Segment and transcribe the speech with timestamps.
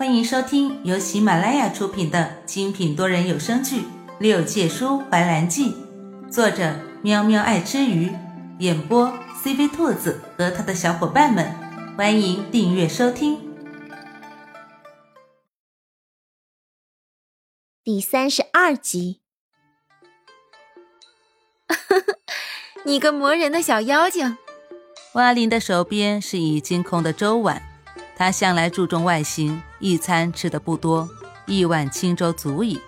[0.00, 3.82] 欢迎收听由喜马拉雅出品的精品多人有声剧
[4.18, 5.74] 《六界书怀兰记》，
[6.30, 8.10] 作者喵喵爱吃鱼，
[8.60, 9.12] 演播
[9.44, 11.54] CV 兔子和他的小伙伴们。
[11.98, 13.38] 欢迎订阅收听。
[17.84, 19.20] 第三十二集，
[22.86, 24.38] 你个磨人的小妖精！
[25.12, 27.69] 蛙林的手边是已经空的粥碗。
[28.20, 31.08] 他向来注重外形，一餐吃的不多，
[31.46, 32.78] 一碗清粥足矣。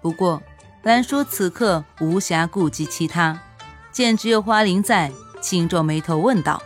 [0.00, 0.42] 不过
[0.84, 3.38] 兰叔此刻无暇顾及其他，
[3.92, 6.62] 见只有花灵在，轻皱眉头问道：“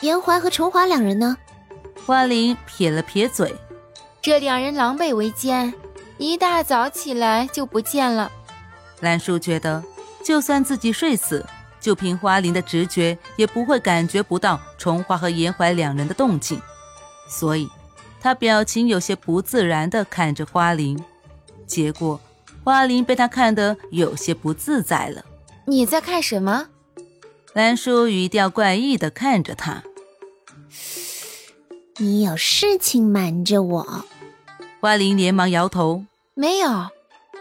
[0.00, 1.36] 严怀和崇华两人呢？”
[2.06, 3.54] 花灵撇了撇嘴
[4.22, 5.74] ：“这两人狼狈为奸，
[6.16, 8.32] 一大早起来就不见了。”
[9.00, 9.84] 兰叔觉得，
[10.24, 11.44] 就算自己睡死，
[11.82, 16.58] 就凭花灵的直觉，也不会感觉不到崇华和严怀两人的动静。
[17.30, 17.70] 所以，
[18.20, 21.02] 他表情有些不自然地看着花灵，
[21.64, 22.20] 结果
[22.64, 25.24] 花灵被他看得有些不自在了。
[25.66, 26.66] 你在看什么？
[27.54, 29.84] 兰叔语调怪异地看着他。
[31.98, 34.04] 你有事情瞒着我？
[34.80, 36.04] 花灵连忙摇头，
[36.34, 36.88] 没有，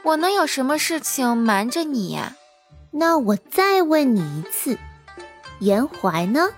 [0.03, 2.35] 我能有什么事情瞒着你呀？
[2.91, 4.77] 那我再问你一次，
[5.59, 6.49] 严怀呢？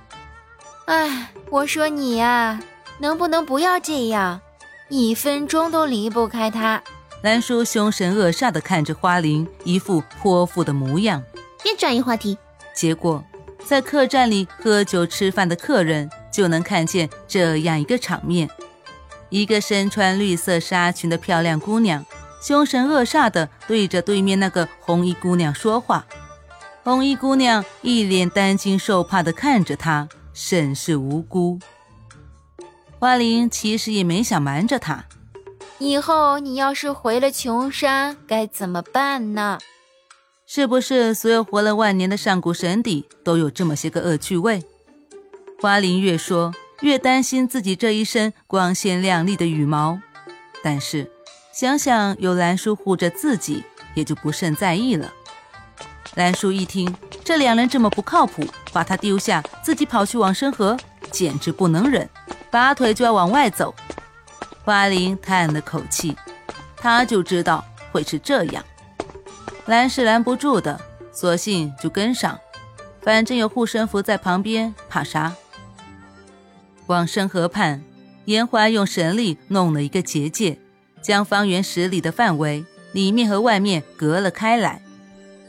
[0.85, 2.59] 哎，我说你呀。
[3.01, 4.39] 能不能不要这样，
[4.87, 6.79] 一分钟都离不开他？
[7.23, 11.23] 兰叔凶神恶煞地看着花灵，一副泼妇的模样。
[11.63, 12.37] 别转移话题。
[12.75, 13.23] 结果，
[13.65, 18.47] 在客栈里喝酒吃饭的客人就能看见这样一个场面：
[19.29, 22.05] 一个身穿绿色纱裙的漂亮姑娘，
[22.39, 26.05] 凶神恶煞地对着对面那个红衣姑娘说话。
[26.83, 31.59] 红衣姑娘一脸担惊受怕地看着他，甚是无辜。
[33.01, 35.05] 花灵其实也没想瞒着他。
[35.79, 39.57] 以后你要是回了琼山，该怎么办呢？
[40.45, 44.63] 是不是所有活了万年的上古神邸都有这么些个恶趣味？
[45.59, 49.99] 花灵越说越担心自己这一身光鲜亮丽的羽毛，
[50.63, 51.09] 但是
[51.51, 53.63] 想想有兰叔护着自己，
[53.95, 55.11] 也就不甚在意了。
[56.13, 60.77] 兰叔一听这两人这么不靠谱，把他丢下，自己跑去往生河，
[61.09, 62.07] 简直不能忍。
[62.51, 63.73] 拔腿就要往外走，
[64.65, 66.15] 花灵叹了口气，
[66.75, 68.63] 他就知道会是这样，
[69.65, 70.79] 拦是拦不住的，
[71.13, 72.37] 索性就跟上，
[73.01, 75.33] 反正有护身符在旁边，怕啥？
[76.87, 77.81] 往生河畔，
[78.25, 80.59] 严华用神力弄了一个结界，
[81.01, 84.81] 将方圆十里的范围，里面和外面隔了开来，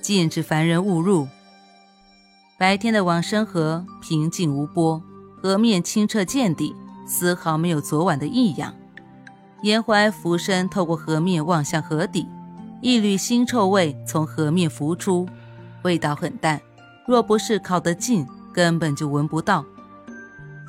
[0.00, 1.26] 禁止凡人误入。
[2.56, 5.02] 白天的往生河平静无波，
[5.42, 6.76] 河面清澈见底。
[7.12, 8.72] 丝毫没有昨晚的异样。
[9.60, 12.26] 严怀俯身透过河面望向河底，
[12.80, 15.28] 一缕腥臭味从河面浮出，
[15.82, 16.58] 味道很淡，
[17.06, 19.62] 若不是靠得近，根本就闻不到。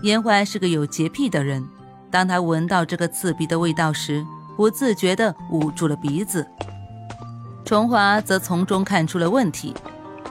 [0.03, 1.66] 严怀是个有洁癖的人，
[2.12, 4.26] 当他闻到这个刺鼻的味道时，
[4.58, 6.46] 不自觉地捂住了鼻子。
[7.64, 9.74] 崇华则从中看出了问题，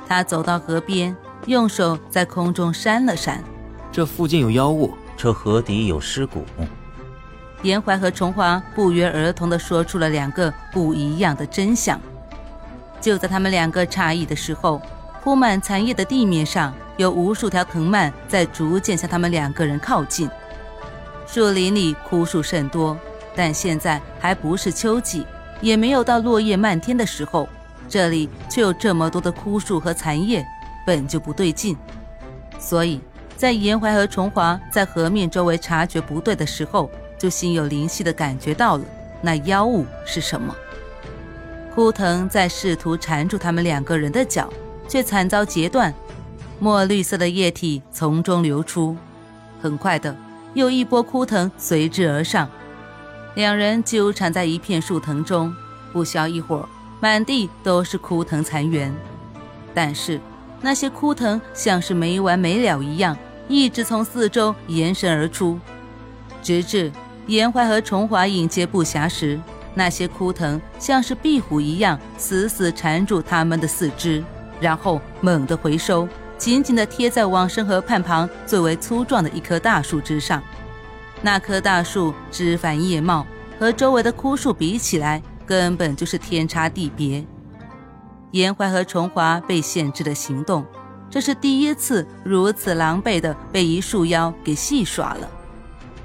[0.07, 3.43] 他走到河边，用手在空中扇了扇，
[3.91, 4.93] 这附近有妖物。
[5.17, 6.45] 这河底有尸骨。
[7.63, 12.01] 严怀和崇华不约而同地说出了两个不一样的真相。
[13.01, 14.83] 就在他们两个诧异的时候，
[15.23, 20.29] 铺满残叶的地面上有无数条藤蔓在逐渐向他们两个人靠近。
[21.27, 22.99] 树林里枯树甚多，
[23.37, 25.25] 但现在还不是秋季，
[25.61, 27.49] 也没有到落叶漫天的时候，
[27.89, 30.45] 这里却有这么多的枯树和残叶，
[30.85, 31.77] 本就不对劲。
[32.59, 33.01] 所以。
[33.43, 36.89] 在严怀和崇华在河面周围察觉不对的时候，
[37.19, 38.85] 就心有灵犀的感觉到了
[39.21, 40.55] 那妖物是什么。
[41.75, 44.49] 枯藤在试图缠住他们两个人的脚，
[44.87, 45.93] 却惨遭截断，
[46.61, 48.97] 墨绿色的液体从中流出。
[49.61, 50.17] 很快的，
[50.55, 52.49] 又一波枯藤随之而上，
[53.35, 55.53] 两人纠缠在一片树藤中。
[55.93, 56.69] 不消一会儿，
[57.01, 58.93] 满地都是枯藤残垣，
[59.75, 60.21] 但是
[60.61, 63.19] 那些枯藤像是没完没了一样。
[63.53, 65.59] 一直从四周延伸而出，
[66.43, 66.91] 直至
[67.27, 69.39] 严怀和崇华应接不暇时，
[69.75, 74.25] 那些枯藤像是壁虎一样死死缠住他们的四肢，
[74.59, 76.09] 然后猛地回收，
[76.39, 80.43] 紧紧地贴在往生河畔旁最为粗壮的一棵大树之上。
[81.21, 83.27] 那棵大树枝繁叶茂，
[83.61, 87.23] 和周围的枯树比起来，根本就是天差地别。
[88.31, 90.65] 严怀和崇华被限制了行动。
[91.13, 95.29] 这是第一次如此狼狈的被一树妖给戏耍了。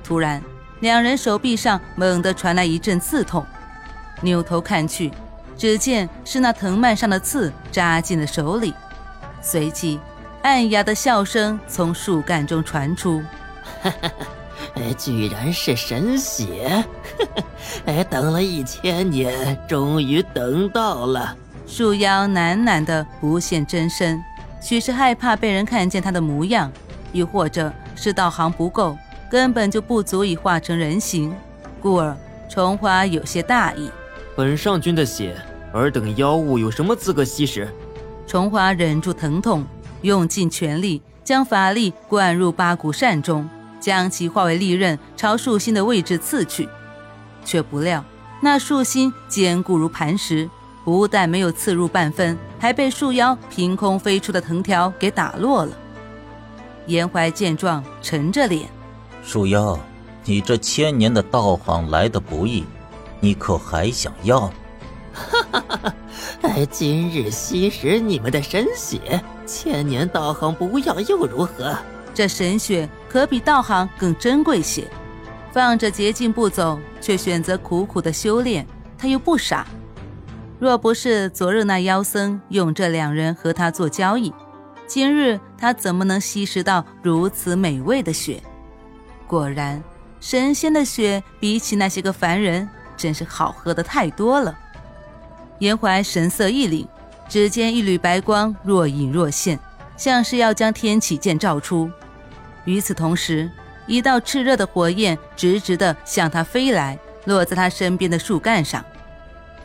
[0.04, 0.44] 突然，
[0.82, 3.46] 两人手臂上猛地传来一阵刺痛，
[4.22, 5.10] 扭头看去，
[5.58, 8.74] 只见是那藤蔓上的刺扎进了手里。
[9.42, 9.98] 随即，
[10.42, 13.24] 暗哑的笑声从树干中传出
[13.82, 13.90] ：“哈
[14.76, 16.84] 哈居然是神血！
[17.88, 21.34] 哎，等了一千年，终于等到了。”
[21.66, 24.22] 树妖喃喃的不现真身，
[24.62, 26.72] 许是害怕被人看见他的模样，
[27.12, 28.98] 亦或者是道行不够。
[29.30, 31.36] 根本就不足以化成人形，
[31.82, 32.16] 故而
[32.50, 33.92] 重华有些大意。
[34.38, 35.36] 本上君的血，
[35.74, 37.68] 尔等妖物有什么资格吸食？
[38.26, 39.66] 重华忍住疼痛，
[40.02, 43.50] 用尽全力将法力灌入八股扇中，
[43.82, 46.70] 将其化为利刃，朝树心的位置刺去。
[47.44, 48.04] 却不料
[48.42, 50.50] 那树心坚固如磐石，
[50.86, 55.72] 不但没有刺入半分，还被树妖凭空飞出的藤条给打落了。
[56.86, 58.68] 严怀见状，沉着脸。
[59.24, 59.78] 树妖，
[60.24, 62.66] 你这千年的道行来的不易，
[63.20, 64.42] 你可还想要？
[65.14, 65.94] 哈哈哈哈！
[66.44, 71.76] 哎，今日吸食你们的神血，千年道行不要又如何？
[72.14, 74.88] 这神血可比道行更珍贵些。
[75.52, 78.66] 放着捷径不走，却选择苦苦的修炼，
[78.98, 79.66] 他又不傻。
[80.60, 84.34] 若不是昨日那妖僧用这两人和他做交易，
[84.88, 88.42] 今日他怎么能吸食到如此美味的血？
[89.28, 89.84] 果然，
[90.20, 94.58] 神仙的血比起那些个凡人，真是好喝的太多了。
[95.60, 96.88] 严怀神色一凛，
[97.30, 99.60] 只见一缕白光若隐若现，
[99.96, 101.90] 像是要将天启剑照出。
[102.66, 103.48] 与此同时，
[103.86, 108.84] 一道炽热的火焰直直地向他飞来，落在他身边的树干上。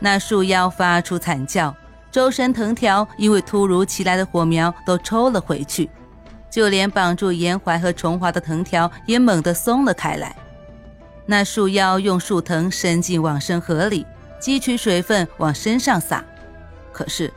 [0.03, 1.73] 那树妖发出惨叫，
[2.11, 5.89] 周身藤条因为突如其来的火苗都抽了回去。
[6.51, 10.35] 就连绑住严怀和重华的藤条也猛地松了开来。
[11.25, 14.05] 那树妖用树藤伸进往生河里，
[14.41, 16.21] 汲取水分往身上撒。
[16.91, 17.31] 可是，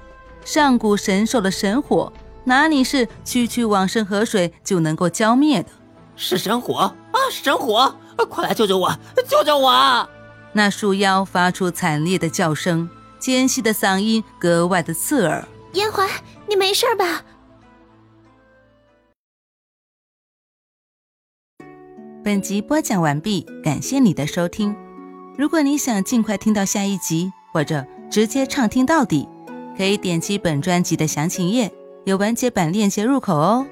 [0.44, 5.68] 上古神兽的神火哪里是区区往生河水就能够浇灭的？
[6.16, 6.92] 是神火啊！
[7.30, 7.94] 神火！
[8.28, 8.92] 快来救救我！
[9.28, 10.08] 救救我啊！
[10.56, 12.88] 那树妖发出惨烈的叫声，
[13.18, 15.46] 尖细的嗓音格外的刺耳。
[15.74, 16.08] 严怀，
[16.48, 17.22] 你没事吧？
[22.24, 24.74] 本集播讲完毕，感谢你的收听。
[25.36, 29.28] 如果你想尽快听到下一集，或者直接畅听到底，
[29.76, 31.70] 可以点击本专辑的详情页，
[32.06, 33.66] 有完结版链接入口哦。